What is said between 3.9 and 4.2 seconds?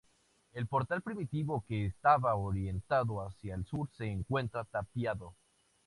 se